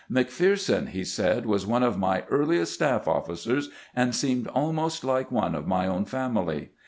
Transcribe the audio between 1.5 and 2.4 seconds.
one of my